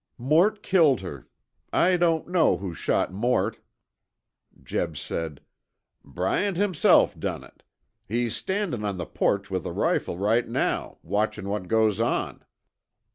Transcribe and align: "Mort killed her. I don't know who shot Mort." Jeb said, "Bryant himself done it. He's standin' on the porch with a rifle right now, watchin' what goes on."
"Mort 0.17 0.63
killed 0.63 1.01
her. 1.01 1.27
I 1.71 1.95
don't 1.95 2.27
know 2.27 2.57
who 2.57 2.73
shot 2.73 3.13
Mort." 3.13 3.59
Jeb 4.63 4.97
said, 4.97 5.41
"Bryant 6.03 6.57
himself 6.57 7.19
done 7.19 7.43
it. 7.43 7.61
He's 8.07 8.35
standin' 8.35 8.83
on 8.83 8.97
the 8.97 9.05
porch 9.05 9.51
with 9.51 9.63
a 9.63 9.71
rifle 9.71 10.17
right 10.17 10.47
now, 10.47 10.97
watchin' 11.03 11.49
what 11.49 11.67
goes 11.67 11.99
on." 12.01 12.43